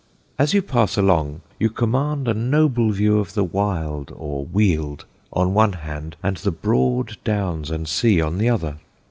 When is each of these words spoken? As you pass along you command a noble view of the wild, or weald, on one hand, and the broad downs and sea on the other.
As 0.39 0.55
you 0.55 0.63
pass 0.63 0.97
along 0.97 1.41
you 1.59 1.69
command 1.69 2.27
a 2.27 2.33
noble 2.33 2.89
view 2.89 3.19
of 3.19 3.35
the 3.35 3.43
wild, 3.43 4.11
or 4.15 4.45
weald, 4.45 5.05
on 5.31 5.53
one 5.53 5.73
hand, 5.73 6.15
and 6.23 6.37
the 6.37 6.49
broad 6.49 7.17
downs 7.23 7.69
and 7.69 7.87
sea 7.87 8.19
on 8.19 8.39
the 8.39 8.49
other. 8.49 8.77